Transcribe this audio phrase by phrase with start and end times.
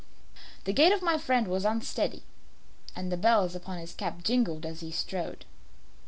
[0.63, 2.23] The gait of my friend was unsteady,
[2.95, 5.45] and the bells upon his cap jingled as he strode.